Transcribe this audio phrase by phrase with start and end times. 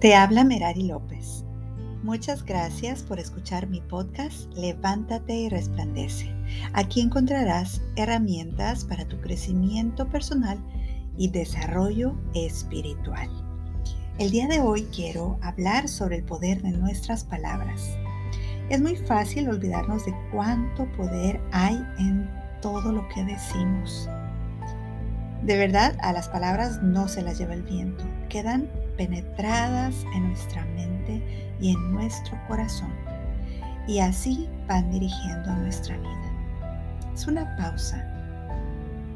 [0.00, 1.44] Te habla Merari López.
[2.02, 6.34] Muchas gracias por escuchar mi podcast Levántate y resplandece.
[6.72, 10.58] Aquí encontrarás herramientas para tu crecimiento personal
[11.18, 13.28] y desarrollo espiritual.
[14.18, 17.82] El día de hoy quiero hablar sobre el poder de nuestras palabras.
[18.70, 22.30] Es muy fácil olvidarnos de cuánto poder hay en
[22.62, 24.08] todo lo que decimos.
[25.42, 30.64] De verdad, a las palabras no se las lleva el viento, quedan penetradas en nuestra
[30.66, 31.22] mente
[31.58, 32.92] y en nuestro corazón,
[33.86, 36.32] y así van dirigiendo nuestra vida.
[37.14, 38.06] Es una pausa.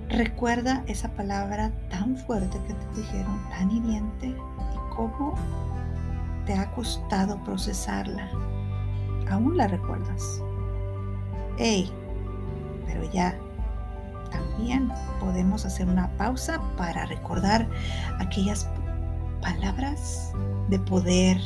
[0.08, 5.34] Recuerda esa palabra tan fuerte que te dijeron, tan hiriente, y cómo
[6.46, 8.30] te ha costado procesarla.
[9.30, 10.42] ¿Aún la recuerdas?
[11.58, 11.90] ¡Ey!
[12.86, 13.34] Pero ya
[14.34, 17.68] también podemos hacer una pausa para recordar
[18.18, 18.68] aquellas
[19.40, 20.32] palabras
[20.68, 21.38] de poder,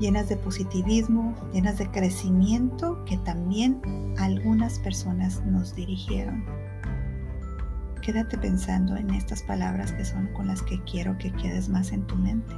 [0.00, 3.80] llenas de positivismo, llenas de crecimiento que también
[4.18, 6.44] algunas personas nos dirigieron.
[8.00, 12.06] Quédate pensando en estas palabras que son con las que quiero que quedes más en
[12.06, 12.54] tu mente.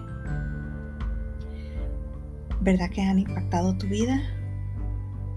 [2.60, 4.20] ¿Verdad que han impactado tu vida?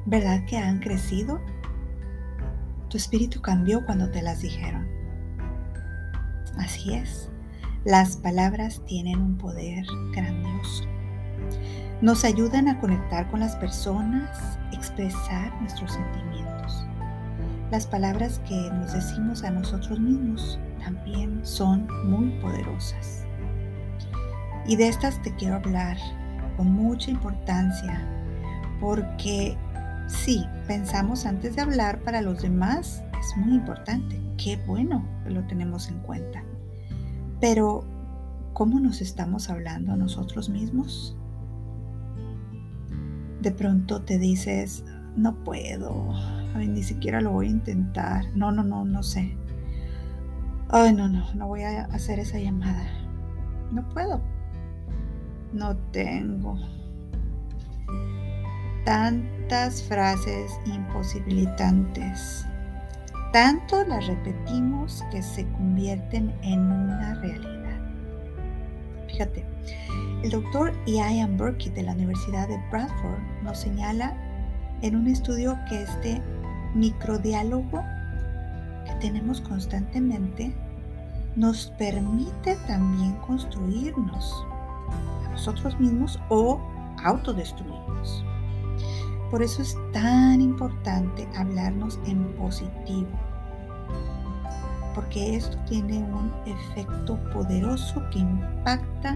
[0.06, 1.40] ¿Verdad que han crecido?
[2.90, 4.88] Tu espíritu cambió cuando te las dijeron.
[6.58, 7.30] Así es,
[7.86, 10.86] las palabras tienen un poder grandioso.
[12.02, 16.86] Nos ayudan a conectar con las personas, expresar nuestros sentimientos.
[17.72, 23.23] Las palabras que nos decimos a nosotros mismos también son muy poderosas.
[24.66, 25.98] Y de estas te quiero hablar
[26.58, 28.04] con mucha importancia
[28.82, 29.56] porque
[30.10, 34.20] Sí, pensamos antes de hablar para los demás, es muy importante.
[34.44, 36.44] Qué bueno que lo tenemos en cuenta.
[37.40, 37.86] Pero,
[38.54, 41.16] ¿cómo nos estamos hablando a nosotros mismos?
[43.39, 44.83] De pronto te dices,
[45.16, 46.12] no puedo,
[46.56, 48.26] ni siquiera lo voy a intentar.
[48.36, 49.38] No, no, no, no sé.
[50.70, 52.83] Ay, no, no, no voy a hacer esa llamada.
[53.72, 54.22] No puedo.
[55.54, 56.58] No tengo
[58.89, 62.44] tantas frases imposibilitantes.
[63.32, 67.80] Tanto las repetimos que se convierten en una realidad.
[69.08, 69.45] Fíjate,
[70.23, 74.17] el doctor Ian Burke de la Universidad de Bradford nos señala
[74.82, 76.20] en un estudio que este
[76.73, 77.83] microdiálogo
[78.88, 80.52] que tenemos constantemente
[81.36, 84.33] nos permite también construirnos
[85.27, 86.60] a nosotros mismos o
[87.04, 88.26] autodestruirnos.
[89.30, 93.10] Por eso es tan importante hablarnos en positivo,
[94.95, 99.16] porque esto tiene un efecto poderoso que impacta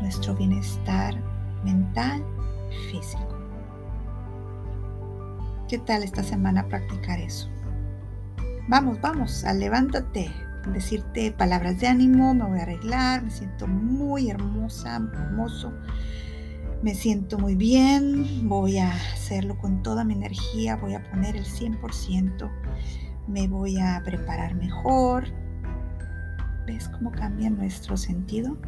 [0.00, 1.14] nuestro bienestar
[1.62, 2.24] mental
[2.72, 3.38] y físico.
[5.68, 7.48] ¿Qué tal esta semana practicar eso?
[8.68, 10.32] Vamos, vamos, a levántate,
[10.72, 15.72] decirte palabras de ánimo, me voy a arreglar, me siento muy hermosa, hermoso
[16.84, 21.46] me siento muy bien, voy a hacerlo con toda mi energía, voy a poner el
[21.46, 22.50] 100%,
[23.26, 25.24] me voy a preparar mejor.
[26.66, 28.58] ¿Ves cómo cambia nuestro sentido?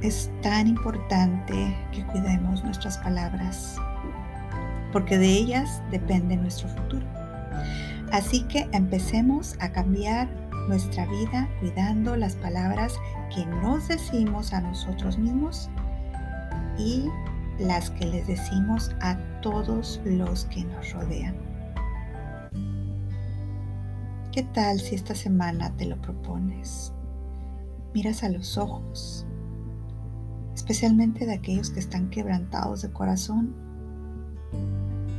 [0.00, 3.76] Es tan importante que cuidemos nuestras palabras,
[4.92, 7.06] porque de ellas depende nuestro futuro.
[8.10, 12.98] Así que empecemos a cambiar nuestra vida cuidando las palabras
[13.34, 15.68] que nos decimos a nosotros mismos
[16.78, 17.06] y
[17.58, 21.34] las que les decimos a todos los que nos rodean.
[24.32, 26.92] ¿Qué tal si esta semana te lo propones?
[27.92, 29.26] Miras a los ojos,
[30.54, 33.54] especialmente de aquellos que están quebrantados de corazón.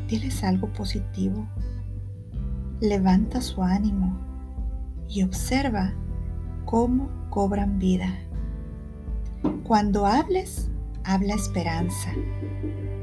[0.08, 1.48] Diles algo positivo.
[2.80, 4.33] Levanta su ánimo
[5.14, 5.94] y observa
[6.66, 8.10] cómo cobran vida.
[9.64, 10.72] Cuando hables,
[11.04, 12.10] habla esperanza,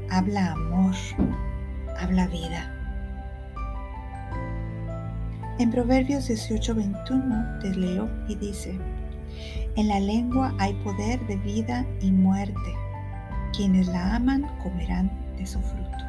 [0.09, 0.93] habla amor,
[1.99, 2.77] habla vida.
[5.57, 8.77] En Proverbios 18:21 te leo y dice,
[9.77, 12.75] en la lengua hay poder de vida y muerte.
[13.55, 16.05] Quienes la aman comerán de su fruto.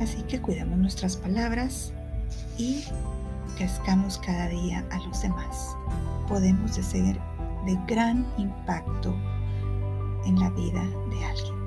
[0.00, 1.92] Así que cuidamos nuestras palabras
[2.56, 2.84] y
[3.56, 5.76] crezcamos cada día a los demás.
[6.28, 7.18] Podemos ser
[7.66, 9.14] de gran impacto
[10.24, 11.58] en la vida de alguien.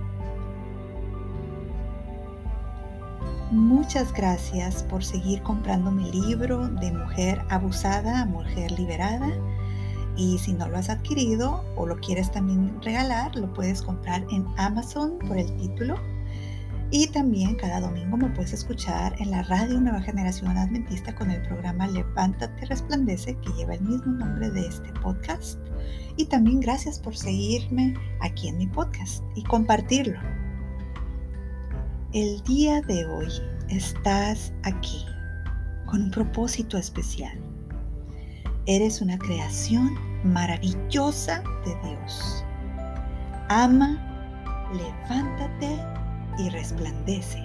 [3.52, 9.30] Muchas gracias por seguir comprando mi libro de mujer abusada a mujer liberada.
[10.16, 14.46] Y si no lo has adquirido o lo quieres también regalar, lo puedes comprar en
[14.58, 15.96] Amazon por el título.
[16.94, 21.42] Y también cada domingo me puedes escuchar en la radio Nueva Generación Adventista con el
[21.44, 25.58] programa Levántate Resplandece, que lleva el mismo nombre de este podcast.
[26.18, 30.20] Y también gracias por seguirme aquí en mi podcast y compartirlo.
[32.12, 33.30] El día de hoy
[33.70, 35.06] estás aquí
[35.86, 37.40] con un propósito especial.
[38.66, 39.96] Eres una creación
[40.26, 42.44] maravillosa de Dios.
[43.48, 43.98] Ama,
[44.74, 46.01] levántate
[46.38, 47.44] y resplandece.